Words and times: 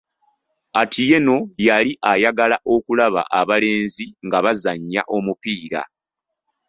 Atieno 0.81 1.35
yali 1.67 1.91
ayagala 2.11 2.57
okulaba 2.73 3.21
abalenzi 3.39 4.05
nga 4.25 4.37
bazannya 4.45 5.01
omupiira. 5.15 5.81